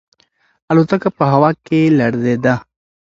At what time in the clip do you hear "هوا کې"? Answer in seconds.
1.31-1.79